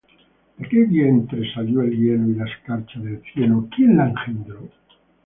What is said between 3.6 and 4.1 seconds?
¿quién la